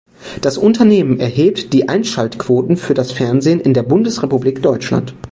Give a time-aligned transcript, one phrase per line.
[0.41, 5.13] Das Unternehmen erhebt die Einschaltquoten für das Fernsehen in der Bundesrepublik Deutschland.